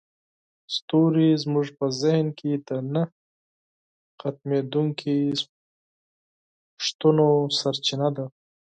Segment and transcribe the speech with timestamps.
[0.75, 3.03] ستوري زموږ په ذهن کې د نه
[4.19, 5.17] ختمیدونکي
[6.87, 8.25] سوالونو سرچینه ده.